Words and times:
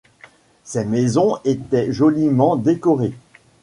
Ces 0.63 0.83
maisons 0.83 1.37
étaient 1.45 1.93
joliment 1.93 2.55
décorées. 2.55 3.13